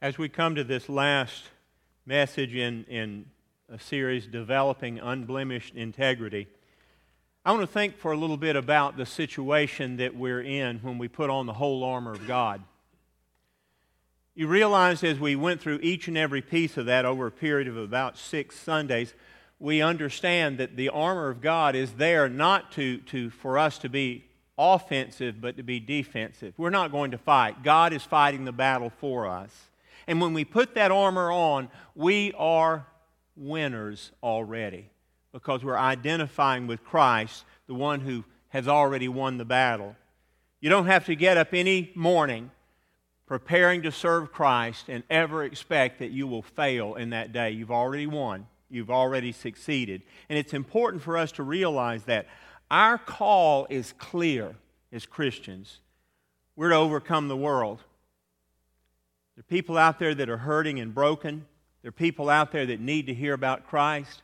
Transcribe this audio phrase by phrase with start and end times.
[0.00, 1.42] As we come to this last
[2.06, 3.26] message in, in
[3.68, 6.46] a series, Developing Unblemished Integrity,
[7.44, 10.98] I want to think for a little bit about the situation that we're in when
[10.98, 12.62] we put on the whole armor of God.
[14.36, 17.66] You realize as we went through each and every piece of that over a period
[17.66, 19.14] of about six Sundays,
[19.58, 23.88] we understand that the armor of God is there not to, to, for us to
[23.88, 24.26] be
[24.56, 26.54] offensive, but to be defensive.
[26.56, 27.64] We're not going to fight.
[27.64, 29.50] God is fighting the battle for us.
[30.08, 32.86] And when we put that armor on, we are
[33.36, 34.90] winners already
[35.32, 39.94] because we're identifying with Christ, the one who has already won the battle.
[40.60, 42.50] You don't have to get up any morning
[43.26, 47.50] preparing to serve Christ and ever expect that you will fail in that day.
[47.50, 50.00] You've already won, you've already succeeded.
[50.30, 52.26] And it's important for us to realize that
[52.70, 54.54] our call is clear
[54.90, 55.80] as Christians.
[56.56, 57.84] We're to overcome the world.
[59.38, 61.46] There are people out there that are hurting and broken.
[61.82, 64.22] There are people out there that need to hear about Christ.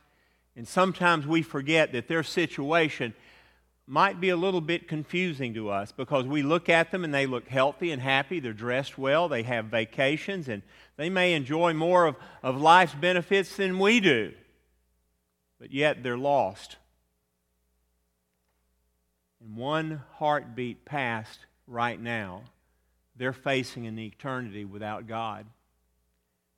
[0.57, 3.13] And sometimes we forget that their situation
[3.87, 7.27] might be a little bit confusing to us because we look at them and they
[7.27, 8.41] look healthy and happy.
[8.41, 9.29] They're dressed well.
[9.29, 10.61] They have vacations and
[10.97, 14.33] they may enjoy more of, of life's benefits than we do.
[15.61, 16.75] But yet they're lost.
[19.39, 22.41] And one heartbeat past right now
[23.15, 25.45] they're facing an eternity without God.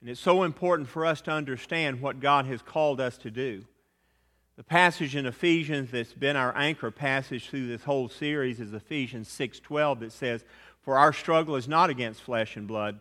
[0.02, 3.66] And it's so important for us to understand what God has called us to do.
[4.56, 9.28] The passage in Ephesians that's been our anchor passage through this whole series is Ephesians
[9.28, 10.44] 6:12 that says,
[10.82, 13.00] "For our struggle is not against flesh and blood,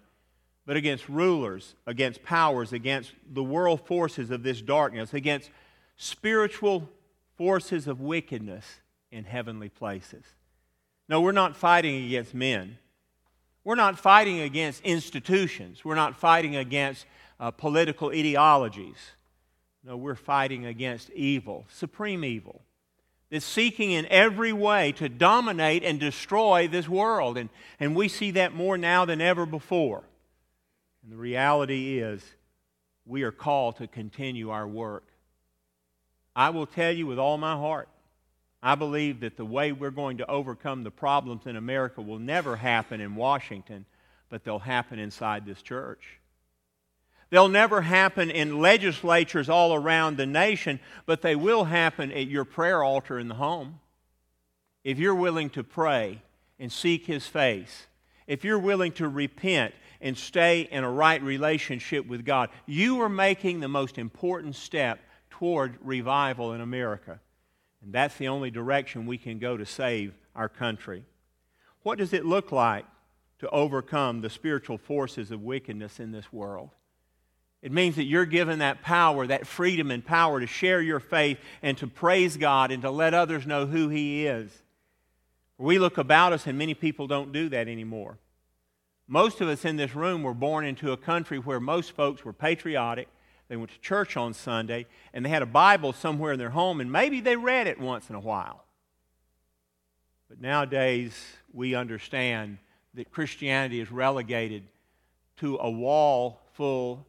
[0.67, 5.51] but against rulers, against powers, against the world forces of this darkness, against
[5.97, 6.91] spiritual
[7.37, 10.25] forces of wickedness in heavenly places."
[11.09, 12.79] No, we're not fighting against men.
[13.67, 15.85] We're not fighting against institutions.
[15.85, 17.05] We're not fighting against
[17.41, 18.95] uh, political ideologies.
[19.83, 22.63] No, we're fighting against evil, supreme evil,
[23.29, 27.37] that's seeking in every way to dominate and destroy this world.
[27.37, 27.51] And,
[27.81, 30.05] and we see that more now than ever before.
[31.03, 32.23] And the reality is,
[33.05, 35.09] we are called to continue our work.
[36.37, 37.89] I will tell you with all my heart,
[38.67, 42.57] I believe that the way we're going to overcome the problems in America will never
[42.57, 43.87] happen in Washington,
[44.29, 46.19] but they'll happen inside this church.
[47.31, 52.45] They'll never happen in legislatures all around the nation, but they will happen at your
[52.45, 53.79] prayer altar in the home.
[54.83, 56.21] If you're willing to pray
[56.59, 57.87] and seek His face,
[58.27, 63.09] if you're willing to repent and stay in a right relationship with God, you are
[63.09, 64.99] making the most important step
[65.31, 67.21] toward revival in America.
[67.83, 71.05] And that's the only direction we can go to save our country.
[71.83, 72.85] What does it look like
[73.39, 76.71] to overcome the spiritual forces of wickedness in this world?
[77.63, 81.39] It means that you're given that power, that freedom and power to share your faith
[81.63, 84.51] and to praise God and to let others know who He is.
[85.59, 88.19] We look about us, and many people don't do that anymore.
[89.09, 92.33] Most of us in this room were born into a country where most folks were
[92.33, 93.09] patriotic,
[93.49, 96.81] they went to church on Sunday, and they had a Bible somewhere in their home,
[96.81, 98.65] and maybe they read it once in a while.
[100.29, 101.15] But nowadays,
[101.53, 102.59] we understand
[102.95, 104.65] that Christianity is relegated
[105.37, 107.07] to a wall full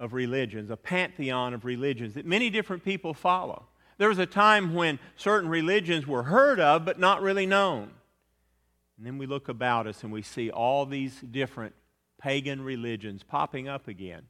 [0.00, 3.66] of religions, a pantheon of religions that many different people follow.
[3.98, 7.90] There was a time when certain religions were heard of but not really known.
[8.96, 11.74] And then we look about us and we see all these different
[12.18, 14.22] pagan religions popping up again.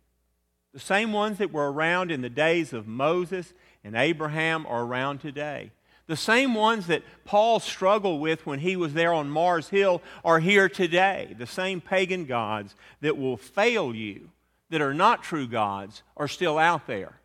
[0.72, 5.18] The same ones that were around in the days of Moses and Abraham are around
[5.18, 5.72] today.
[6.06, 10.40] The same ones that Paul struggled with when he was there on Mars Hill are
[10.40, 11.34] here today.
[11.38, 14.30] The same pagan gods that will fail you,
[14.70, 17.20] that are not true gods, are still out there.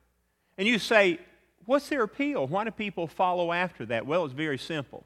[0.58, 1.20] And you say,
[1.66, 2.46] what's their appeal?
[2.48, 4.06] Why do people follow after that?
[4.06, 5.04] Well, it's very simple.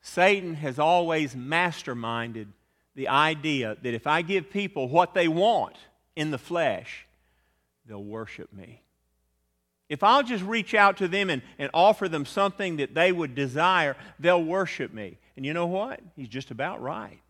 [0.00, 2.48] Satan has always masterminded
[2.94, 5.76] the idea that if I give people what they want,
[6.18, 7.06] in the flesh,
[7.86, 8.82] they'll worship me.
[9.88, 13.36] If I'll just reach out to them and, and offer them something that they would
[13.36, 15.16] desire, they'll worship me.
[15.36, 16.00] And you know what?
[16.16, 17.20] He's just about right.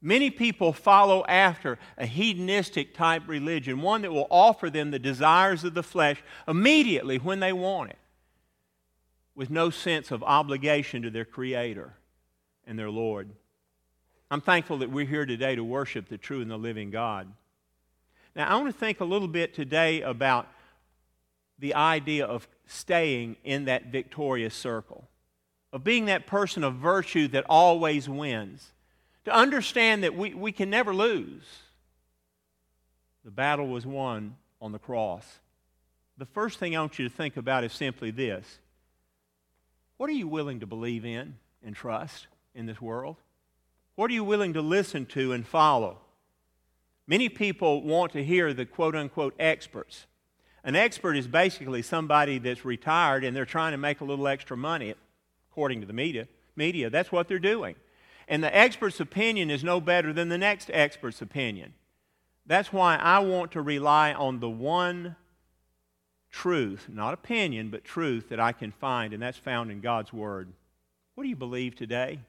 [0.00, 5.62] Many people follow after a hedonistic type religion, one that will offer them the desires
[5.62, 7.98] of the flesh immediately when they want it,
[9.34, 11.92] with no sense of obligation to their Creator
[12.66, 13.28] and their Lord.
[14.30, 17.30] I'm thankful that we're here today to worship the true and the living God.
[18.38, 20.46] Now, I want to think a little bit today about
[21.58, 25.08] the idea of staying in that victorious circle,
[25.72, 28.70] of being that person of virtue that always wins,
[29.24, 31.42] to understand that we, we can never lose.
[33.24, 35.26] The battle was won on the cross.
[36.16, 38.60] The first thing I want you to think about is simply this
[39.96, 43.16] What are you willing to believe in and trust in this world?
[43.96, 45.98] What are you willing to listen to and follow?
[47.08, 50.06] Many people want to hear the quote unquote experts.
[50.62, 54.58] An expert is basically somebody that's retired and they're trying to make a little extra
[54.58, 54.94] money,
[55.50, 56.28] according to the media.
[56.54, 56.90] media.
[56.90, 57.76] That's what they're doing.
[58.28, 61.72] And the expert's opinion is no better than the next expert's opinion.
[62.44, 65.16] That's why I want to rely on the one
[66.30, 70.52] truth, not opinion, but truth that I can find, and that's found in God's Word.
[71.14, 72.20] What do you believe today?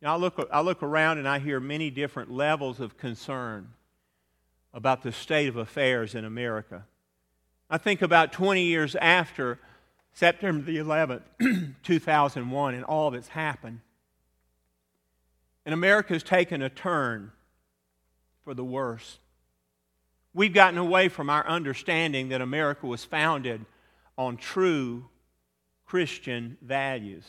[0.00, 3.68] You know, I, look, I look around and I hear many different levels of concern
[4.72, 6.84] about the state of affairs in America.
[7.68, 9.58] I think about 20 years after
[10.12, 11.22] September the 11th,
[11.82, 13.80] 2001, and all that's happened.
[15.66, 17.32] And America has taken a turn
[18.44, 19.18] for the worse.
[20.32, 23.66] We've gotten away from our understanding that America was founded
[24.16, 25.08] on true
[25.84, 27.24] Christian values.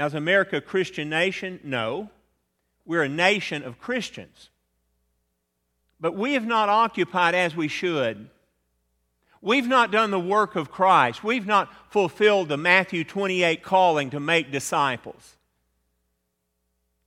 [0.00, 1.60] Now, is America a Christian nation?
[1.62, 2.08] No.
[2.86, 4.48] We're a nation of Christians.
[6.00, 8.30] But we have not occupied as we should.
[9.42, 11.22] We've not done the work of Christ.
[11.22, 15.36] We've not fulfilled the Matthew 28 calling to make disciples.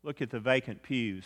[0.03, 1.25] Look at the vacant pews.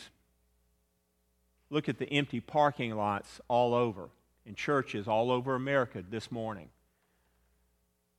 [1.69, 4.07] Look at the empty parking lots all over
[4.45, 6.69] in churches all over America this morning.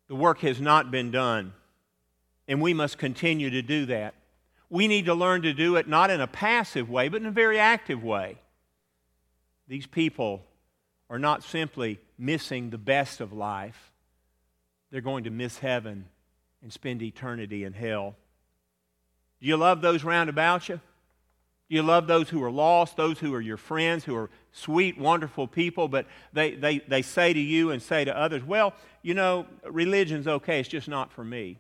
[0.09, 1.55] The work has not been done,
[2.49, 4.15] and we must continue to do that.
[4.71, 7.31] We need to learn to do it not in a passive way, but in a
[7.31, 8.39] very active way.
[9.69, 10.43] These people
[11.11, 13.93] are not simply missing the best of life,
[14.91, 16.06] they're going to miss heaven
[16.62, 18.17] and spend eternity in hell.
[19.41, 20.81] Do you love those round about you?
[21.69, 24.99] Do you love those who are lost, those who are your friends, who are sweet,
[24.99, 28.73] wonderful people, but they, they, they say to you and say to others, well,
[29.03, 31.59] you know, religion's okay, it's just not for me.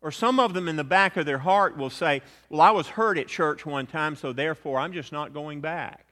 [0.00, 2.86] Or some of them in the back of their heart will say, well, I was
[2.86, 6.06] hurt at church one time, so therefore I'm just not going back.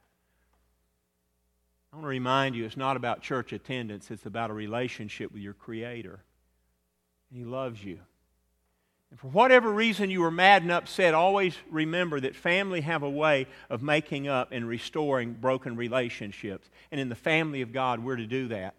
[1.92, 5.40] I want to remind you it's not about church attendance, it's about a relationship with
[5.40, 6.20] your Creator.
[7.30, 8.00] And He loves you.
[9.10, 13.08] And for whatever reason you were mad and upset, always remember that family have a
[13.08, 16.68] way of making up and restoring broken relationships.
[16.90, 18.74] And in the family of God, we're to do that.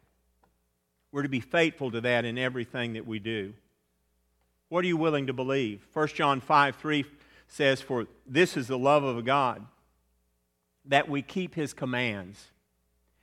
[1.14, 3.54] We're to be faithful to that in everything that we do.
[4.70, 5.86] What are you willing to believe?
[5.94, 7.06] 1 John 5 3
[7.48, 9.66] says, For this is the love of God,
[10.86, 12.48] that we keep his commands.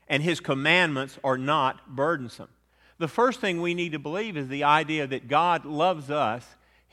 [0.07, 2.51] And his commandments are not burdensome.
[2.99, 6.45] The first thing we need to believe is the idea that God loves us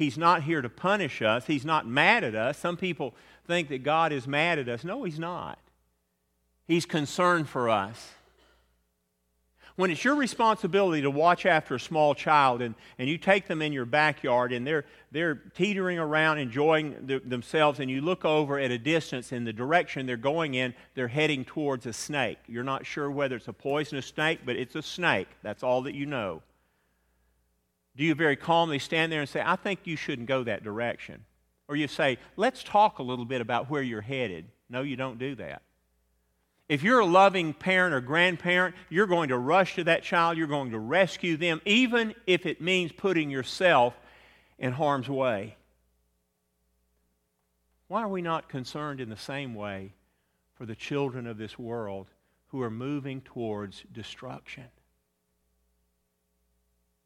[0.01, 1.45] He's not here to punish us.
[1.45, 2.57] He's not mad at us.
[2.57, 3.13] Some people
[3.45, 4.83] think that God is mad at us.
[4.83, 5.59] No, He's not.
[6.67, 8.13] He's concerned for us.
[9.81, 13.63] When it's your responsibility to watch after a small child and, and you take them
[13.63, 18.59] in your backyard and they're, they're teetering around enjoying the, themselves and you look over
[18.59, 22.37] at a distance in the direction they're going in, they're heading towards a snake.
[22.45, 25.29] You're not sure whether it's a poisonous snake, but it's a snake.
[25.41, 26.43] That's all that you know.
[27.95, 31.25] Do you very calmly stand there and say, I think you shouldn't go that direction?
[31.67, 34.45] Or you say, let's talk a little bit about where you're headed.
[34.69, 35.63] No, you don't do that.
[36.71, 40.47] If you're a loving parent or grandparent, you're going to rush to that child, you're
[40.47, 43.93] going to rescue them, even if it means putting yourself
[44.57, 45.57] in harm's way.
[47.89, 49.91] Why are we not concerned in the same way
[50.53, 52.07] for the children of this world
[52.51, 54.67] who are moving towards destruction?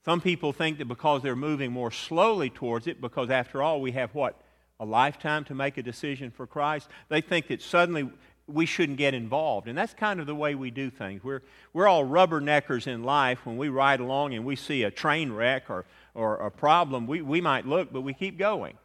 [0.03, 3.93] Some people think that because they're moving more slowly towards it, because after all, we
[3.93, 4.39] have what?
[4.79, 6.87] A lifetime to make a decision for Christ.
[7.09, 8.11] They think that suddenly
[8.47, 9.67] we shouldn't get involved.
[9.67, 11.23] And that's kind of the way we do things.
[11.23, 11.41] We're,
[11.73, 13.45] we're all rubberneckers in life.
[13.45, 17.21] When we ride along and we see a train wreck or, or a problem, we,
[17.21, 18.77] we might look, but we keep going.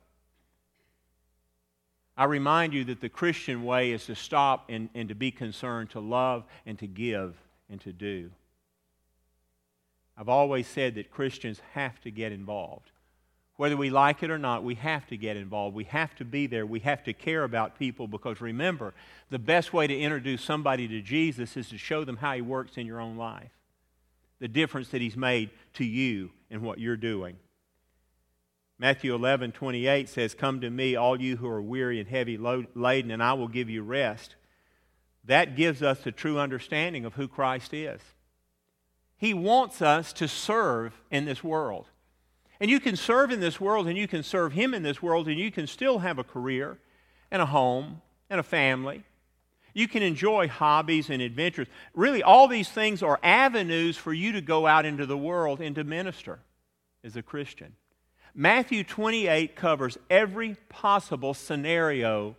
[2.17, 5.91] I remind you that the Christian way is to stop and, and to be concerned,
[5.91, 7.35] to love and to give
[7.71, 8.31] and to do.
[10.19, 12.91] I've always said that Christians have to get involved.
[13.61, 15.77] Whether we like it or not, we have to get involved.
[15.77, 16.65] We have to be there.
[16.65, 18.95] We have to care about people because remember,
[19.29, 22.79] the best way to introduce somebody to Jesus is to show them how He works
[22.79, 23.51] in your own life,
[24.39, 27.37] the difference that He's made to you and what you're doing.
[28.79, 33.11] Matthew 11, 28 says, Come to me, all you who are weary and heavy laden,
[33.11, 34.37] and I will give you rest.
[35.27, 38.01] That gives us the true understanding of who Christ is.
[39.19, 41.90] He wants us to serve in this world.
[42.61, 45.29] And you can serve in this world and you can serve Him in this world
[45.29, 46.79] and you can still have a career
[47.31, 49.03] and a home and a family.
[49.73, 51.69] You can enjoy hobbies and adventures.
[51.95, 55.75] Really, all these things are avenues for you to go out into the world and
[55.77, 56.41] to minister
[57.05, 57.75] as a Christian.
[58.35, 62.37] Matthew 28 covers every possible scenario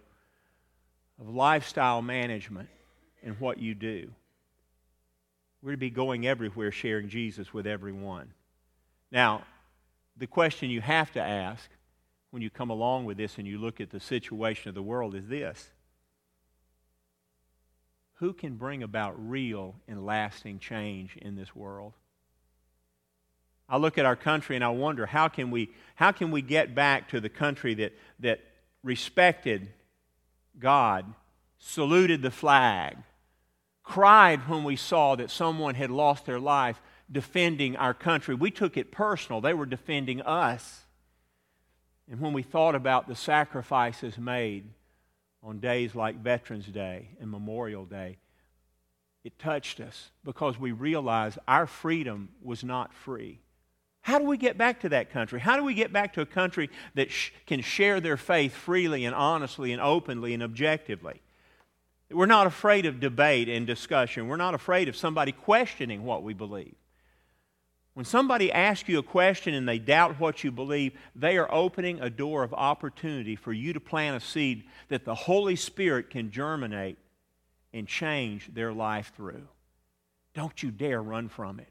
[1.20, 2.70] of lifestyle management
[3.24, 4.12] and what you do.
[5.62, 8.34] We're to be going everywhere sharing Jesus with everyone.
[9.12, 9.44] Now,
[10.18, 11.70] the question you have to ask
[12.32, 15.16] when you come along with this and you look at the situation of the world
[15.16, 15.70] is this
[18.16, 21.94] Who can bring about real and lasting change in this world?
[23.68, 26.76] I look at our country and I wonder how can we, how can we get
[26.76, 28.42] back to the country that, that
[28.84, 29.70] respected
[30.60, 31.06] God,
[31.58, 32.98] saluted the flag,
[33.84, 38.36] cried when we saw that someone had lost their life defending our country.
[38.36, 40.86] We took it personal, they were defending us.
[42.10, 44.66] And when we thought about the sacrifices made
[45.44, 48.18] on days like Veterans Day and Memorial Day,
[49.24, 53.40] it touched us because we realized our freedom was not free.
[54.02, 55.40] How do we get back to that country?
[55.40, 59.06] How do we get back to a country that sh- can share their faith freely
[59.06, 61.22] and honestly and openly and objectively?
[62.10, 64.28] We're not afraid of debate and discussion.
[64.28, 66.76] We're not afraid of somebody questioning what we believe.
[67.94, 72.00] When somebody asks you a question and they doubt what you believe, they are opening
[72.00, 76.32] a door of opportunity for you to plant a seed that the Holy Spirit can
[76.32, 76.98] germinate
[77.74, 79.48] and change their life through.
[80.34, 81.68] Don't you dare run from it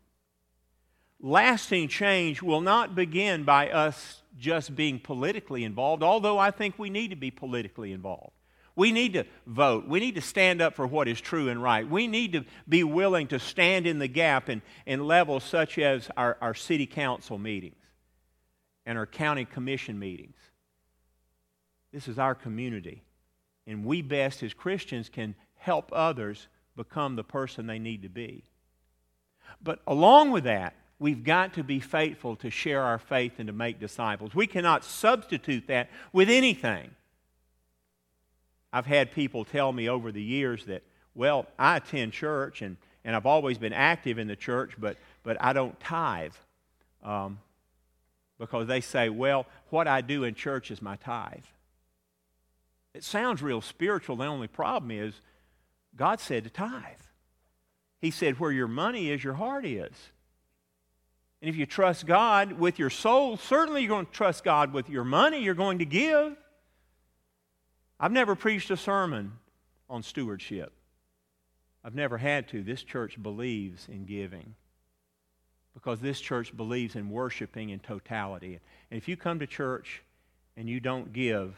[1.22, 6.90] lasting change will not begin by us just being politically involved, although I think we
[6.90, 8.32] need to be politically involved.
[8.80, 9.86] We need to vote.
[9.86, 11.86] We need to stand up for what is true and right.
[11.86, 16.08] We need to be willing to stand in the gap in, in levels such as
[16.16, 17.76] our, our city council meetings
[18.86, 20.38] and our county commission meetings.
[21.92, 23.02] This is our community.
[23.66, 28.44] And we best as Christians can help others become the person they need to be.
[29.62, 33.52] But along with that, we've got to be faithful to share our faith and to
[33.52, 34.34] make disciples.
[34.34, 36.92] We cannot substitute that with anything.
[38.72, 40.82] I've had people tell me over the years that,
[41.14, 45.36] well, I attend church and, and I've always been active in the church, but, but
[45.40, 46.34] I don't tithe.
[47.02, 47.38] Um,
[48.38, 51.44] because they say, well, what I do in church is my tithe.
[52.94, 54.16] It sounds real spiritual.
[54.16, 55.14] The only problem is
[55.96, 56.82] God said to tithe.
[58.00, 59.92] He said, where your money is, your heart is.
[61.42, 64.88] And if you trust God with your soul, certainly you're going to trust God with
[64.88, 66.36] your money you're going to give.
[68.00, 69.32] I've never preached a sermon
[69.90, 70.72] on stewardship.
[71.84, 72.62] I've never had to.
[72.62, 74.54] This church believes in giving
[75.74, 78.58] because this church believes in worshiping in totality.
[78.90, 80.02] And if you come to church
[80.56, 81.54] and you don't give,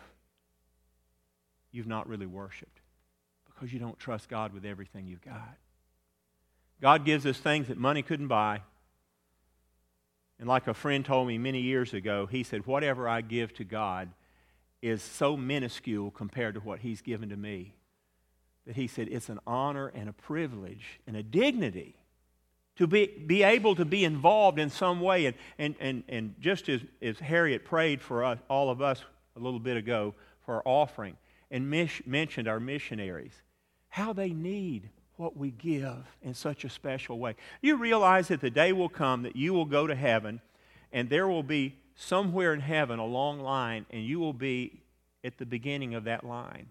[1.70, 2.80] you've not really worshiped
[3.46, 5.56] because you don't trust God with everything you've got.
[6.80, 8.62] God gives us things that money couldn't buy.
[10.40, 13.64] And like a friend told me many years ago, he said, Whatever I give to
[13.64, 14.08] God
[14.82, 17.74] is so minuscule compared to what He's given to me
[18.66, 21.96] that he said it's an honor and a privilege and a dignity
[22.76, 25.26] to be, be able to be involved in some way.
[25.26, 29.02] And, and, and, and just as, as Harriet prayed for us, all of us
[29.36, 31.16] a little bit ago for our offering
[31.50, 33.34] and mentioned our missionaries,
[33.88, 37.34] how they need what we give in such a special way.
[37.60, 40.40] You realize that the day will come that you will go to heaven
[40.92, 44.82] and there will be somewhere in heaven a long line and you will be
[45.24, 46.66] at the beginning of that line.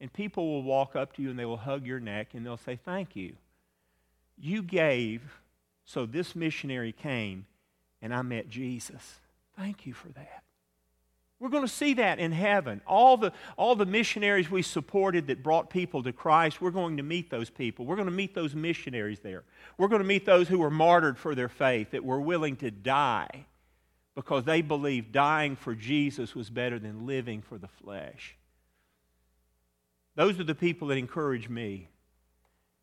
[0.00, 2.56] And people will walk up to you and they will hug your neck and they'll
[2.56, 3.34] say, Thank you.
[4.38, 5.40] You gave,
[5.84, 7.46] so this missionary came
[8.00, 9.20] and I met Jesus.
[9.56, 10.42] Thank you for that.
[11.38, 12.80] We're going to see that in heaven.
[12.86, 17.02] All the, all the missionaries we supported that brought people to Christ, we're going to
[17.02, 17.84] meet those people.
[17.84, 19.42] We're going to meet those missionaries there.
[19.76, 22.70] We're going to meet those who were martyred for their faith, that were willing to
[22.70, 23.46] die
[24.14, 28.36] because they believed dying for Jesus was better than living for the flesh.
[30.14, 31.88] Those are the people that encourage me.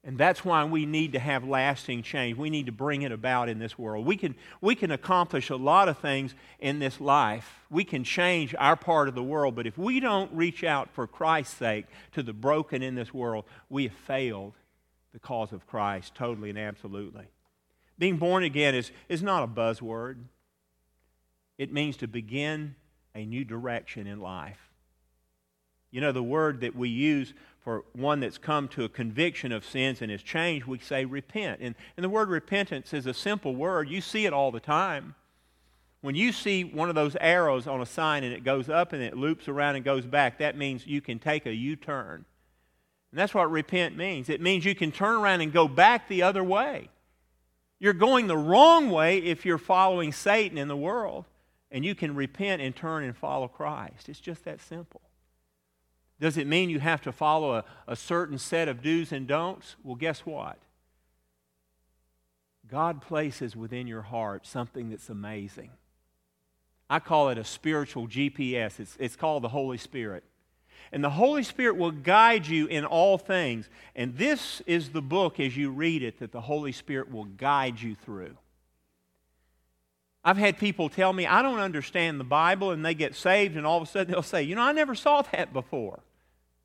[0.03, 2.37] And that's why we need to have lasting change.
[2.37, 4.05] We need to bring it about in this world.
[4.05, 7.59] We can, we can accomplish a lot of things in this life.
[7.69, 11.05] We can change our part of the world, but if we don't reach out for
[11.05, 14.53] Christ's sake to the broken in this world, we have failed
[15.11, 17.25] the cause of Christ totally and absolutely.
[17.97, 20.15] Being born again is, is not a buzzword,
[21.59, 22.73] it means to begin
[23.13, 24.71] a new direction in life.
[25.91, 29.65] You know, the word that we use for one that's come to a conviction of
[29.65, 31.59] sins and has changed, we say repent.
[31.61, 33.89] And, and the word repentance is a simple word.
[33.89, 35.15] You see it all the time.
[36.01, 39.03] When you see one of those arrows on a sign and it goes up and
[39.03, 42.23] it loops around and goes back, that means you can take a U turn.
[43.11, 44.29] And that's what repent means.
[44.29, 46.87] It means you can turn around and go back the other way.
[47.79, 51.25] You're going the wrong way if you're following Satan in the world,
[51.71, 54.09] and you can repent and turn and follow Christ.
[54.09, 55.01] It's just that simple.
[56.19, 59.75] Does it mean you have to follow a, a certain set of do's and don'ts?
[59.83, 60.57] Well, guess what?
[62.69, 65.71] God places within your heart something that's amazing.
[66.89, 68.79] I call it a spiritual GPS.
[68.79, 70.23] It's, it's called the Holy Spirit.
[70.91, 73.69] And the Holy Spirit will guide you in all things.
[73.95, 77.79] And this is the book, as you read it, that the Holy Spirit will guide
[77.79, 78.35] you through.
[80.23, 83.65] I've had people tell me, I don't understand the Bible, and they get saved, and
[83.65, 86.01] all of a sudden they'll say, You know, I never saw that before.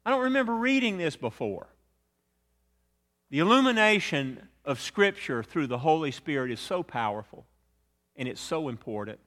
[0.04, 1.68] I don't remember reading this before.
[3.30, 7.46] The illumination of Scripture through the Holy Spirit is so powerful,
[8.16, 9.18] and it's so important.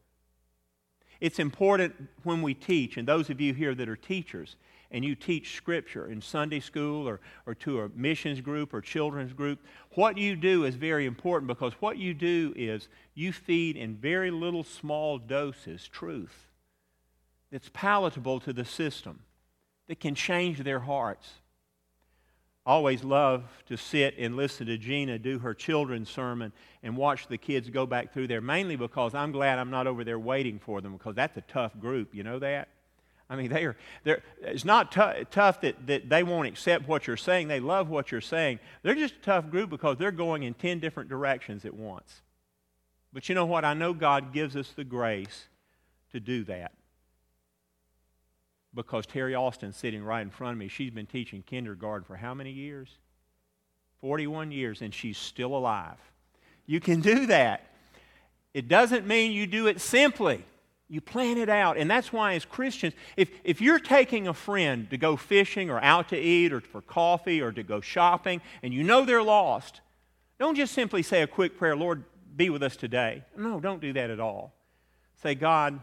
[1.20, 4.56] It's important when we teach, and those of you here that are teachers,
[4.92, 9.34] and you teach Scripture in Sunday school or, or to a missions group or children's
[9.34, 9.60] group,
[9.92, 14.32] what you do is very important because what you do is you feed in very
[14.32, 16.48] little small doses truth
[17.52, 19.20] that's palatable to the system,
[19.88, 21.32] that can change their hearts.
[22.66, 26.52] Always love to sit and listen to Gina do her children's sermon
[26.84, 30.04] and watch the kids go back through there, mainly because I'm glad I'm not over
[30.04, 32.14] there waiting for them because that's a tough group.
[32.14, 32.68] You know that?
[33.30, 37.08] I mean, they are, they're, it's not t- tough that, that they won't accept what
[37.08, 37.50] you're saying.
[37.50, 38.60] They love what you're saying.
[38.84, 42.22] They're just a tough group because they're going in 10 different directions at once.
[43.12, 43.66] But you know what?
[43.66, 45.48] I know God gives us the grace
[46.12, 46.72] to do that.
[48.74, 50.68] Because Terry Austin sitting right in front of me.
[50.68, 52.90] She's been teaching kindergarten for how many years?
[54.02, 55.98] 41 years, and she's still alive.
[56.66, 57.66] You can do that.
[58.54, 60.46] It doesn't mean you do it simply.
[60.90, 61.78] You plan it out.
[61.78, 65.84] And that's why, as Christians, if, if you're taking a friend to go fishing or
[65.84, 69.82] out to eat or for coffee or to go shopping and you know they're lost,
[70.40, 73.24] don't just simply say a quick prayer, Lord, be with us today.
[73.36, 74.54] No, don't do that at all.
[75.22, 75.80] Say, God,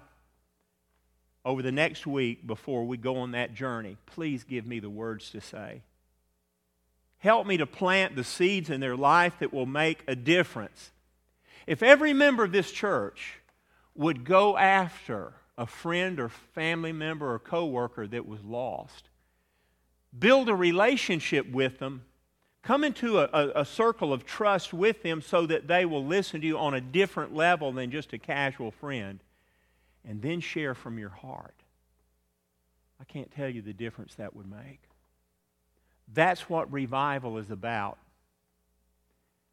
[1.44, 5.30] over the next week before we go on that journey, please give me the words
[5.30, 5.82] to say.
[7.18, 10.92] Help me to plant the seeds in their life that will make a difference.
[11.66, 13.40] If every member of this church
[13.94, 19.08] would go after a friend or family member or coworker that was lost.
[20.16, 22.04] Build a relationship with them.
[22.62, 26.40] Come into a, a, a, circle of trust with them so that they will listen
[26.40, 29.20] to you on a different level than just a casual friend.
[30.06, 31.54] And then share from your heart.
[33.00, 34.80] I can't tell you the difference that would make.
[36.12, 37.98] That's what revival is about.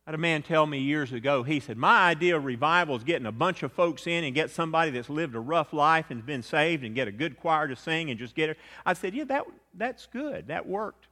[0.06, 3.28] Had a man tell me years ago, he said, My idea of revival is getting
[3.28, 6.42] a bunch of folks in and get somebody that's lived a rough life and been
[6.42, 8.58] saved and get a good choir to sing and just get it.
[8.86, 10.48] I said, Yeah, that, that's good.
[10.48, 11.08] That worked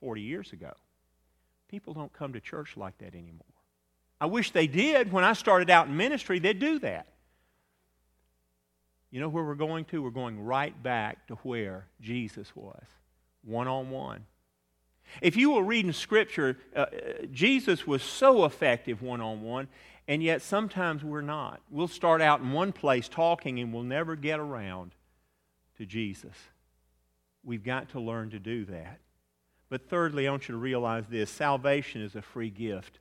[0.00, 0.72] 40 years ago.
[1.68, 3.42] People don't come to church like that anymore.
[4.20, 5.12] I wish they did.
[5.12, 7.08] When I started out in ministry, they'd do that.
[9.10, 10.02] You know where we're going to?
[10.02, 12.84] We're going right back to where Jesus was
[13.44, 14.24] one on one.
[15.20, 16.86] If you were reading Scripture, uh, uh
[17.32, 19.68] Jesus was so effective one on one,
[20.08, 21.60] and yet sometimes we're not.
[21.70, 24.92] We'll start out in one place talking and we'll never get around
[25.78, 26.36] to Jesus.
[27.42, 29.00] We've got to learn to do that.
[29.68, 32.98] But thirdly, I want you to realize this salvation is a free gift,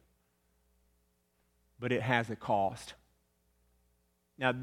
[1.79, 2.93] but it has a cost.
[4.37, 4.53] Now,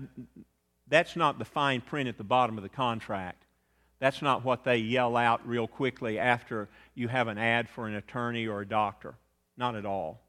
[0.89, 3.45] that's not the fine print at the bottom of the contract.
[4.01, 7.95] That's not what they yell out real quickly after you have an ad for an
[7.95, 9.15] attorney or a doctor.
[9.57, 10.21] Not at all.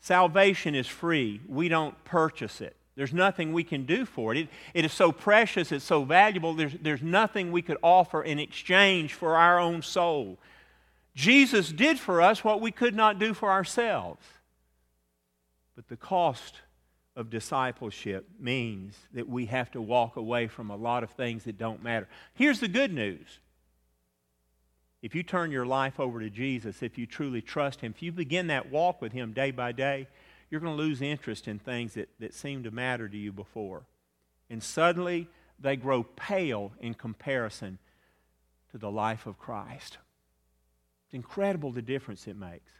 [0.00, 1.40] Salvation is free.
[1.46, 2.76] We don't purchase it.
[2.96, 4.38] There's nothing we can do for it.
[4.38, 8.38] It, it is so precious, it's so valuable, there's, there's nothing we could offer in
[8.38, 10.38] exchange for our own soul.
[11.14, 14.24] Jesus did for us what we could not do for ourselves.
[15.76, 16.56] But the cost
[17.16, 21.58] of discipleship means that we have to walk away from a lot of things that
[21.58, 22.08] don't matter.
[22.34, 23.40] Here's the good news.
[25.02, 28.12] If you turn your life over to Jesus, if you truly trust Him, if you
[28.12, 30.08] begin that walk with Him day by day,
[30.50, 33.84] you're going to lose interest in things that, that seemed to matter to you before.
[34.48, 37.78] And suddenly, they grow pale in comparison
[38.72, 39.98] to the life of Christ.
[41.06, 42.70] It's incredible the difference it makes.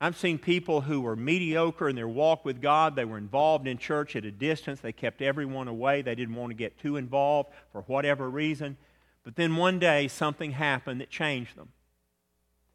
[0.00, 2.94] I've seen people who were mediocre in their walk with God.
[2.94, 4.80] They were involved in church at a distance.
[4.80, 6.02] They kept everyone away.
[6.02, 8.76] They didn't want to get too involved for whatever reason.
[9.24, 11.70] But then one day something happened that changed them.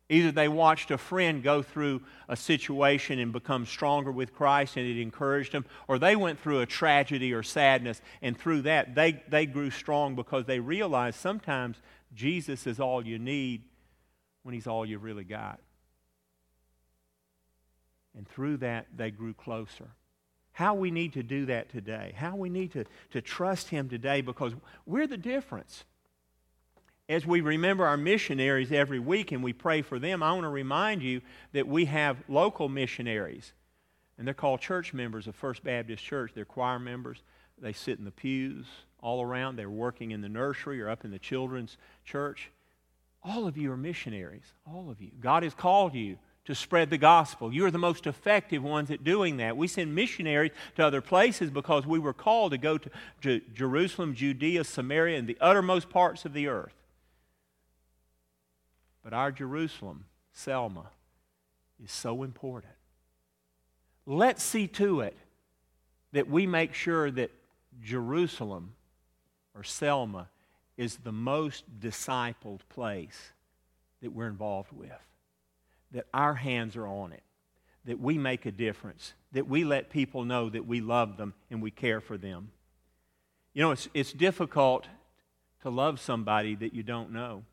[0.09, 4.86] Either they watched a friend go through a situation and become stronger with Christ and
[4.86, 9.23] it encouraged them, or they went through a tragedy or sadness and through that they,
[9.29, 11.77] they grew strong because they realized sometimes
[12.13, 13.63] Jesus is all you need
[14.43, 15.59] when He's all you really got.
[18.15, 19.89] And through that, they grew closer.
[20.52, 24.21] How we need to do that today, how we need to, to trust Him today
[24.21, 24.54] because
[24.86, 25.84] we're the difference.
[27.10, 30.49] As we remember our missionaries every week and we pray for them, I want to
[30.49, 31.21] remind you
[31.54, 33.52] that we have local missionaries.
[34.17, 36.32] And they're called church members of First Baptist Church.
[36.36, 37.23] They're choir members.
[37.60, 38.65] They sit in the pews
[39.02, 39.56] all around.
[39.56, 42.52] They're working in the nursery or up in the children's church.
[43.23, 44.54] All of you are missionaries.
[44.71, 45.12] All of you.
[45.19, 47.53] God has called you to spread the gospel.
[47.53, 49.56] You are the most effective ones at doing that.
[49.56, 52.77] We send missionaries to other places because we were called to go
[53.21, 56.73] to Jerusalem, Judea, Samaria, and the uttermost parts of the earth.
[59.03, 60.86] But our Jerusalem, Selma,
[61.84, 62.73] is so important.
[64.06, 65.15] Let's see to it
[66.12, 67.32] that we make sure that
[67.82, 68.73] Jerusalem
[69.56, 70.27] or Selma
[70.77, 73.32] is the most discipled place
[74.01, 74.91] that we're involved with.
[75.93, 77.23] That our hands are on it.
[77.86, 79.13] That we make a difference.
[79.32, 82.51] That we let people know that we love them and we care for them.
[83.53, 84.88] You know, it's, it's difficult
[85.62, 87.43] to love somebody that you don't know.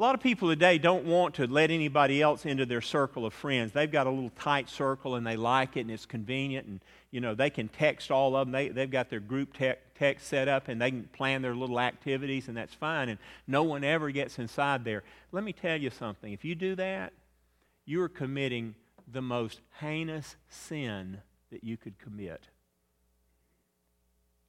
[0.00, 3.34] A lot of people today don't want to let anybody else into their circle of
[3.34, 3.72] friends.
[3.72, 7.20] They've got a little tight circle and they like it and it's convenient and, you
[7.20, 8.52] know, they can text all of them.
[8.52, 11.78] They, they've got their group te- text set up and they can plan their little
[11.78, 15.02] activities and that's fine and no one ever gets inside there.
[15.32, 16.32] Let me tell you something.
[16.32, 17.12] If you do that,
[17.84, 21.18] you are committing the most heinous sin
[21.50, 22.48] that you could commit.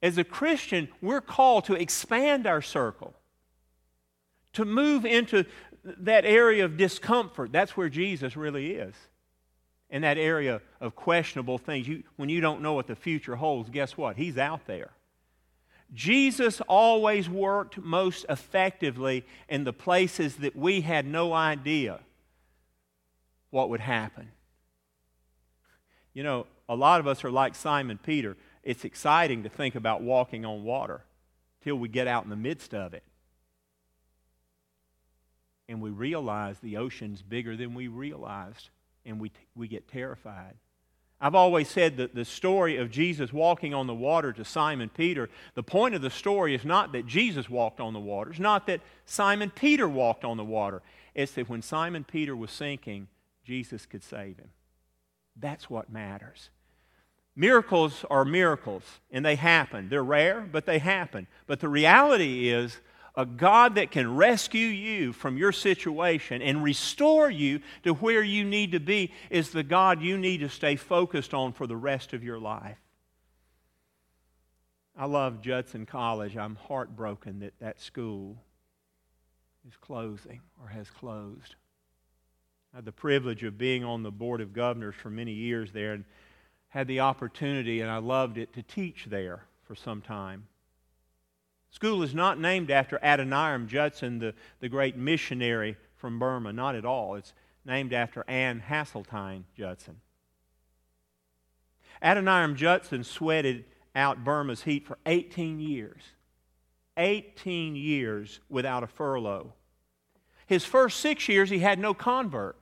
[0.02, 3.12] As a Christian, we're called to expand our circle
[4.54, 5.44] to move into
[5.84, 7.52] that area of discomfort.
[7.52, 8.94] That's where Jesus really is.
[9.90, 11.86] In that area of questionable things.
[11.86, 14.16] You, when you don't know what the future holds, guess what?
[14.16, 14.90] He's out there.
[15.92, 22.00] Jesus always worked most effectively in the places that we had no idea
[23.50, 24.30] what would happen.
[26.14, 28.38] You know, a lot of us are like Simon Peter.
[28.62, 31.02] It's exciting to think about walking on water
[31.62, 33.02] till we get out in the midst of it
[35.68, 38.70] and we realize the ocean's bigger than we realized,
[39.04, 40.54] and we, we get terrified.
[41.20, 45.30] I've always said that the story of Jesus walking on the water to Simon Peter,
[45.54, 48.30] the point of the story is not that Jesus walked on the water.
[48.30, 50.82] It's not that Simon Peter walked on the water.
[51.14, 53.06] It's that when Simon Peter was sinking,
[53.44, 54.50] Jesus could save him.
[55.36, 56.50] That's what matters.
[57.36, 59.88] Miracles are miracles, and they happen.
[59.88, 61.28] They're rare, but they happen.
[61.46, 62.78] But the reality is,
[63.14, 68.44] a God that can rescue you from your situation and restore you to where you
[68.44, 72.12] need to be is the God you need to stay focused on for the rest
[72.12, 72.78] of your life.
[74.96, 76.36] I love Judson College.
[76.36, 78.36] I'm heartbroken that that school
[79.66, 81.56] is closing or has closed.
[82.72, 85.92] I had the privilege of being on the Board of Governors for many years there
[85.92, 86.04] and
[86.68, 90.46] had the opportunity, and I loved it, to teach there for some time.
[91.72, 96.84] School is not named after Adoniram Judson, the, the great missionary from Burma, not at
[96.84, 97.14] all.
[97.14, 97.32] It's
[97.64, 99.96] named after Anne Hasseltine Judson.
[102.02, 103.64] Adoniram Judson sweated
[103.96, 106.02] out Burma's heat for 18 years.
[106.98, 109.54] 18 years without a furlough.
[110.46, 112.56] His first six years, he had no convert,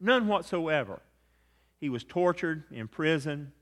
[0.00, 1.02] none whatsoever.
[1.80, 3.52] He was tortured, in prison.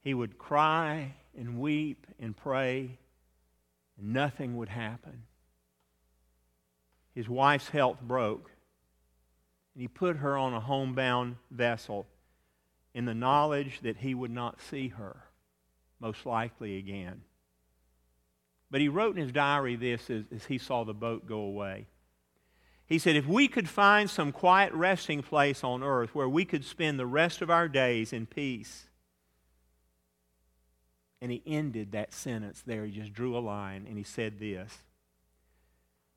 [0.00, 2.98] He would cry and weep and pray,
[3.98, 5.24] and nothing would happen.
[7.14, 8.50] His wife's health broke,
[9.74, 12.06] and he put her on a homebound vessel
[12.94, 15.24] in the knowledge that he would not see her,
[16.00, 17.22] most likely again.
[18.70, 21.86] But he wrote in his diary this as, as he saw the boat go away.
[22.86, 26.64] He said, If we could find some quiet resting place on earth where we could
[26.64, 28.88] spend the rest of our days in peace,
[31.24, 32.84] and he ended that sentence there.
[32.84, 34.82] He just drew a line and he said this.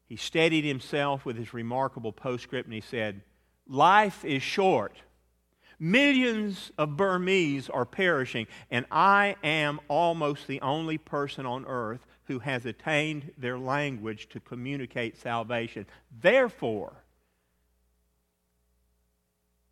[0.05, 3.21] He steadied himself with his remarkable postscript and he said,
[3.69, 4.97] Life is short.
[5.79, 12.39] Millions of Burmese are perishing, and I am almost the only person on earth who
[12.39, 15.85] has attained their language to communicate salvation.
[16.19, 16.91] Therefore,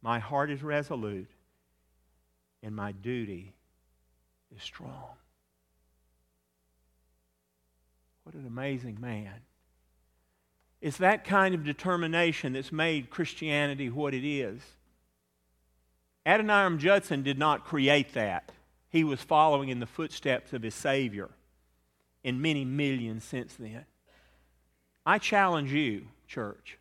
[0.01, 1.29] my heart is resolute,
[2.63, 3.53] and my duty
[4.55, 5.17] is strong.
[8.25, 9.31] What an amazing man.
[10.81, 14.61] It's that kind of determination that's made Christianity what it is.
[16.25, 18.51] Adoniram Judson did not create that.
[18.89, 21.29] He was following in the footsteps of his Savior,
[22.23, 23.85] and many millions since then.
[25.05, 26.79] I challenge you, church.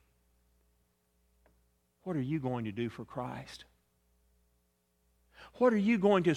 [2.04, 3.64] What are you going to do for Christ?
[5.58, 6.34] What are you going to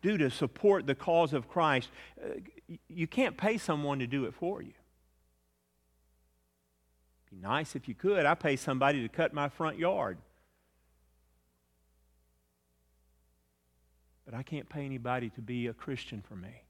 [0.00, 1.90] do to support the cause of Christ?
[2.22, 2.40] Uh,
[2.88, 4.72] You can't pay someone to do it for you.
[7.30, 8.26] Be nice if you could.
[8.26, 10.18] I pay somebody to cut my front yard.
[14.24, 16.62] But I can't pay anybody to be a Christian for me.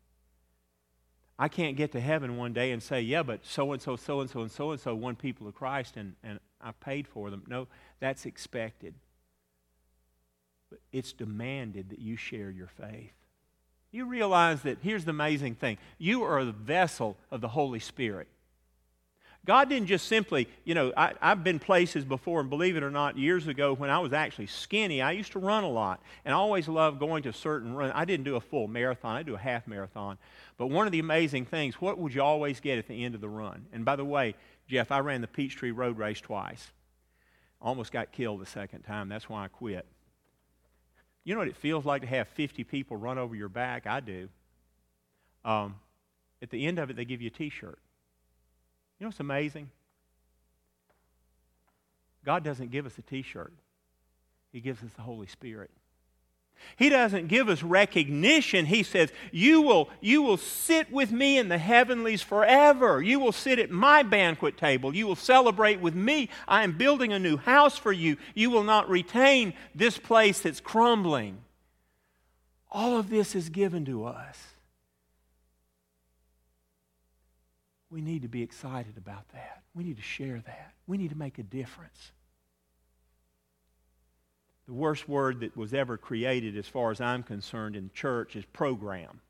[1.39, 4.21] I can't get to heaven one day and say, yeah, but so and so, so
[4.21, 7.31] and so, and so and so won people of Christ and, and I paid for
[7.31, 7.45] them.
[7.47, 7.69] No,
[8.01, 8.95] that's expected.
[10.69, 13.13] But it's demanded that you share your faith.
[13.90, 18.29] You realize that here's the amazing thing you are the vessel of the Holy Spirit.
[19.48, 22.90] God didn't just simply, you know, I, have been places before, and believe it or
[22.90, 26.03] not, years ago when I was actually skinny, I used to run a lot.
[26.27, 27.92] And I always loved going to certain runs.
[27.94, 30.18] I didn't do a full marathon, I do a half marathon.
[30.59, 33.22] But one of the amazing things, what would you always get at the end of
[33.22, 33.64] the run?
[33.72, 34.35] And by the way,
[34.68, 36.70] Jeff, I ran the Peachtree Road Race twice.
[37.62, 39.09] Almost got killed the second time.
[39.09, 39.87] That's why I quit.
[41.29, 43.87] You know what it feels like to have 50 people run over your back?
[43.87, 44.31] I do.
[45.45, 45.75] Um,
[46.41, 47.79] at the end of it, they give you a t shirt.
[48.99, 49.69] You know what's amazing?
[52.25, 53.53] God doesn't give us a t shirt,
[54.53, 55.71] He gives us the Holy Spirit.
[56.77, 58.66] He doesn't give us recognition.
[58.66, 63.03] He says, you will, you will sit with me in the heavenlies forever.
[63.03, 64.94] You will sit at my banquet table.
[64.94, 66.29] You will celebrate with me.
[66.47, 68.16] I am building a new house for you.
[68.35, 71.38] You will not retain this place that's crumbling.
[72.71, 74.38] All of this is given to us.
[77.90, 79.62] We need to be excited about that.
[79.75, 80.73] We need to share that.
[80.87, 82.12] We need to make a difference.
[84.69, 88.45] The worst word that was ever created, as far as I'm concerned, in church is
[88.45, 89.23] program.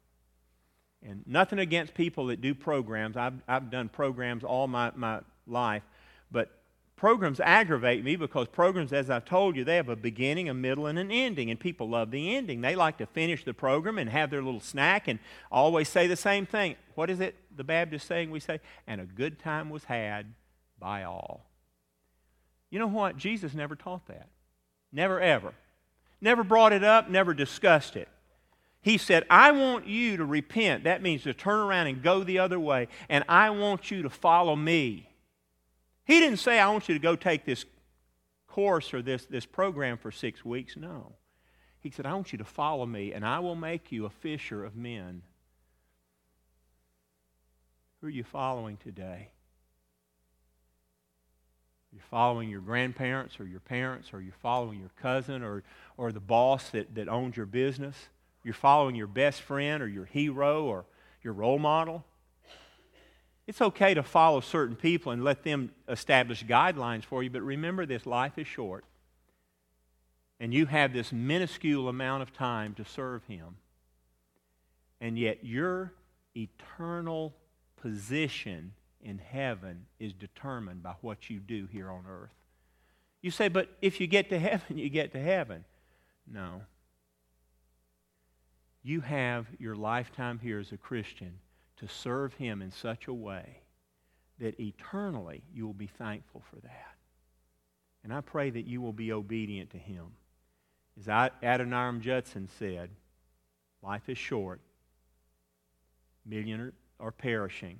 [1.00, 3.16] And nothing against people that do programs.
[3.16, 5.84] I've, I've done programs all my, my life.
[6.32, 6.50] But
[6.96, 10.86] programs aggravate me because programs, as I've told you, they have a beginning, a middle,
[10.86, 11.52] and an ending.
[11.52, 12.60] And people love the ending.
[12.60, 15.20] They like to finish the program and have their little snack and
[15.52, 16.74] always say the same thing.
[16.96, 18.58] What is it the Baptist saying we say?
[18.88, 20.34] And a good time was had
[20.80, 21.46] by all.
[22.70, 23.16] You know what?
[23.16, 24.28] Jesus never taught that.
[24.92, 25.52] Never, ever.
[26.20, 28.08] Never brought it up, never discussed it.
[28.80, 30.84] He said, I want you to repent.
[30.84, 34.10] That means to turn around and go the other way, and I want you to
[34.10, 35.08] follow me.
[36.04, 37.64] He didn't say, I want you to go take this
[38.46, 40.76] course or this, this program for six weeks.
[40.76, 41.12] No.
[41.80, 44.64] He said, I want you to follow me, and I will make you a fisher
[44.64, 45.22] of men.
[48.00, 49.30] Who are you following today?
[51.92, 55.62] You're following your grandparents or your parents, or you're following your cousin or,
[55.96, 57.96] or the boss that, that owns your business.
[58.44, 60.84] You're following your best friend or your hero or
[61.22, 62.04] your role model.
[63.46, 67.86] It's okay to follow certain people and let them establish guidelines for you, but remember
[67.86, 68.84] this life is short.
[70.38, 73.56] And you have this minuscule amount of time to serve Him.
[75.00, 75.94] And yet, your
[76.36, 77.34] eternal
[77.80, 82.30] position in heaven is determined by what you do here on earth.
[83.20, 85.64] You say, but if you get to heaven, you get to heaven.
[86.26, 86.62] No.
[88.82, 91.38] You have your lifetime here as a Christian
[91.78, 93.60] to serve Him in such a way
[94.38, 96.94] that eternally you will be thankful for that.
[98.04, 100.06] And I pray that you will be obedient to Him.
[100.98, 102.90] As Adoniram Judson said,
[103.82, 104.60] life is short,
[106.24, 107.78] million are perishing,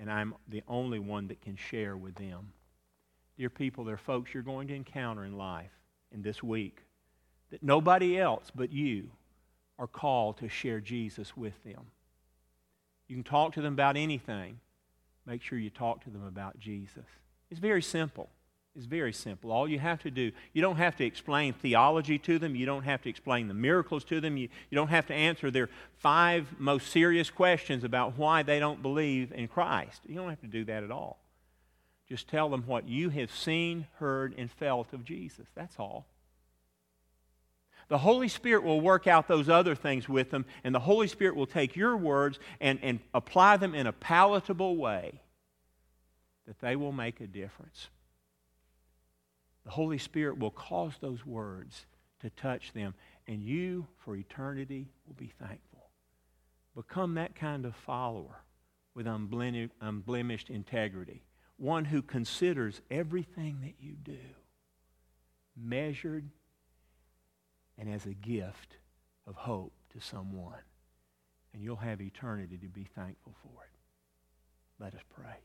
[0.00, 2.52] and I'm the only one that can share with them.
[3.36, 5.70] Dear people, there are folks you're going to encounter in life
[6.10, 6.78] in this week
[7.50, 9.10] that nobody else but you
[9.78, 11.86] are called to share Jesus with them.
[13.08, 14.58] You can talk to them about anything.
[15.26, 17.04] Make sure you talk to them about Jesus.
[17.50, 18.30] It's very simple.
[18.76, 19.50] It's very simple.
[19.50, 22.54] All you have to do, you don't have to explain theology to them.
[22.54, 24.36] You don't have to explain the miracles to them.
[24.36, 28.80] You, you don't have to answer their five most serious questions about why they don't
[28.80, 30.00] believe in Christ.
[30.06, 31.18] You don't have to do that at all.
[32.08, 35.46] Just tell them what you have seen, heard, and felt of Jesus.
[35.54, 36.06] That's all.
[37.88, 41.34] The Holy Spirit will work out those other things with them, and the Holy Spirit
[41.34, 45.20] will take your words and, and apply them in a palatable way
[46.46, 47.88] that they will make a difference.
[49.64, 51.86] The Holy Spirit will cause those words
[52.20, 52.94] to touch them,
[53.26, 55.90] and you, for eternity, will be thankful.
[56.74, 58.42] Become that kind of follower
[58.94, 61.22] with unblemished integrity,
[61.56, 64.18] one who considers everything that you do
[65.56, 66.28] measured
[67.78, 68.76] and as a gift
[69.26, 70.60] of hope to someone.
[71.52, 74.82] And you'll have eternity to be thankful for it.
[74.82, 75.36] Let us pray.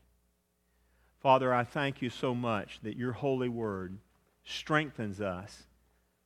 [1.20, 3.98] Father, I thank you so much that your holy word
[4.46, 5.64] strengthens us,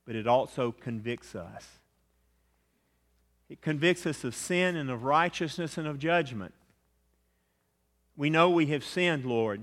[0.07, 1.67] but it also convicts us.
[3.49, 6.55] It convicts us of sin and of righteousness and of judgment.
[8.17, 9.63] We know we have sinned, Lord.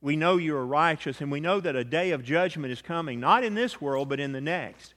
[0.00, 3.20] We know you are righteous, and we know that a day of judgment is coming,
[3.20, 4.94] not in this world, but in the next.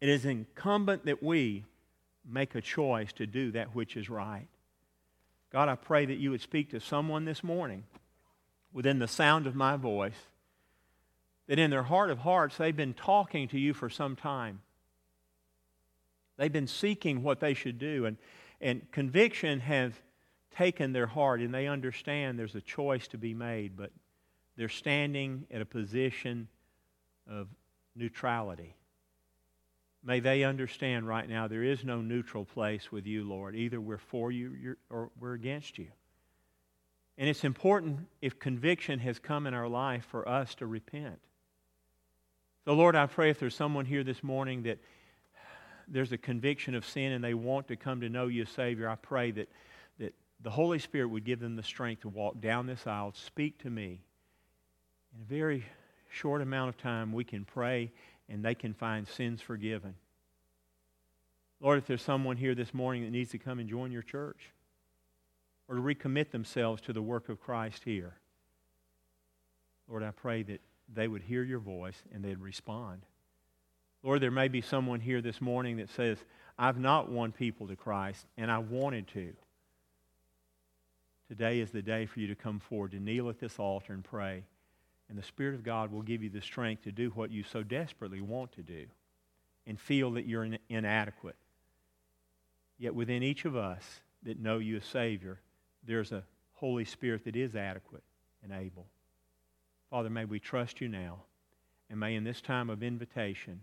[0.00, 1.64] It is incumbent that we
[2.26, 4.46] make a choice to do that which is right.
[5.52, 7.84] God, I pray that you would speak to someone this morning
[8.72, 10.26] within the sound of my voice,
[11.50, 14.60] that in their heart of hearts they've been talking to you for some time.
[16.36, 18.18] They've been seeking what they should do, and,
[18.60, 19.92] and conviction has
[20.54, 23.90] taken their heart, and they understand there's a choice to be made, but
[24.56, 26.46] they're standing at a position
[27.28, 27.48] of
[27.96, 28.76] neutrality.
[30.04, 33.56] May they understand right now there is no neutral place with you, Lord.
[33.56, 35.88] Either we're for you or we're against you.
[37.18, 41.18] And it's important if conviction has come in our life for us to repent.
[42.64, 44.78] So, Lord, I pray if there's someone here this morning that
[45.88, 48.88] there's a conviction of sin and they want to come to know you as Savior,
[48.88, 49.48] I pray that,
[49.98, 53.58] that the Holy Spirit would give them the strength to walk down this aisle, speak
[53.62, 54.02] to me.
[55.14, 55.64] In a very
[56.10, 57.92] short amount of time, we can pray
[58.28, 59.94] and they can find sins forgiven.
[61.60, 64.50] Lord, if there's someone here this morning that needs to come and join your church
[65.66, 68.14] or to recommit themselves to the work of Christ here,
[69.88, 70.60] Lord, I pray that
[70.94, 73.02] they would hear your voice and they'd respond.
[74.02, 76.18] Lord, there may be someone here this morning that says,
[76.58, 79.32] I've not won people to Christ, and I wanted to.
[81.28, 84.02] Today is the day for you to come forward, to kneel at this altar and
[84.02, 84.42] pray.
[85.08, 87.62] And the Spirit of God will give you the strength to do what you so
[87.62, 88.86] desperately want to do
[89.66, 91.36] and feel that you're inadequate.
[92.78, 95.40] Yet within each of us that know you as Savior,
[95.86, 96.24] there's a
[96.54, 98.02] Holy Spirit that is adequate
[98.42, 98.86] and able.
[99.90, 101.18] Father, may we trust you now.
[101.90, 103.60] And may in this time of invitation,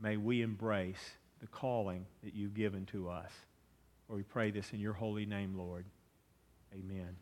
[0.00, 3.32] may we embrace the calling that you've given to us.
[4.06, 5.84] For we pray this in your holy name, Lord.
[6.72, 7.16] Amen.